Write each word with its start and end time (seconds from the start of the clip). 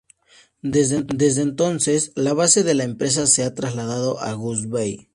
Desde 0.63 1.43
entonces, 1.43 2.11
la 2.15 2.33
base 2.33 2.63
de 2.63 2.73
la 2.73 2.85
empresa 2.85 3.27
se 3.27 3.43
ha 3.43 3.53
trasladado 3.53 4.19
a 4.19 4.33
Goose 4.33 4.65
Bay. 4.65 5.09